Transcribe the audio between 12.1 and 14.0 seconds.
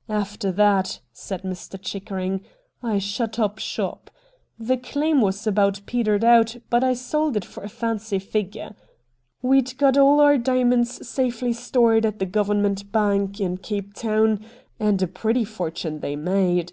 the Govern ment Bank in Cape